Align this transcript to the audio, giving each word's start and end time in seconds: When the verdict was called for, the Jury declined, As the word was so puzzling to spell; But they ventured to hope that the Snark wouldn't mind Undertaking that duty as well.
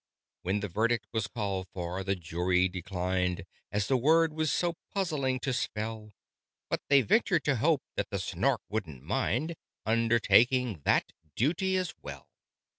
When 0.41 0.61
the 0.61 0.67
verdict 0.67 1.05
was 1.11 1.27
called 1.27 1.67
for, 1.75 2.03
the 2.03 2.15
Jury 2.15 2.67
declined, 2.67 3.43
As 3.71 3.85
the 3.85 3.97
word 3.97 4.33
was 4.33 4.51
so 4.51 4.73
puzzling 4.95 5.39
to 5.41 5.53
spell; 5.53 6.11
But 6.71 6.81
they 6.89 7.01
ventured 7.01 7.43
to 7.43 7.57
hope 7.57 7.83
that 7.95 8.09
the 8.09 8.17
Snark 8.17 8.61
wouldn't 8.67 9.03
mind 9.03 9.53
Undertaking 9.85 10.81
that 10.85 11.11
duty 11.35 11.77
as 11.77 11.93
well. 12.01 12.31